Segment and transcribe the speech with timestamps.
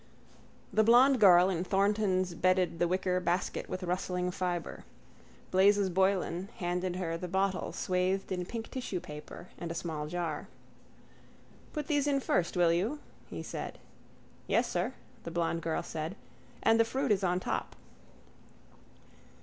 [0.73, 4.83] The blond girl in Thornton's bedded the wicker basket with rustling fibre.
[5.51, 10.47] Blazes Boylan handed her the bottle swathed in pink tissue paper and a small jar.
[11.71, 12.97] —Put these in first, will you?
[13.29, 13.77] he said.
[14.47, 16.15] —Yes, sir, the blond girl said.
[16.63, 17.75] And the fruit on top.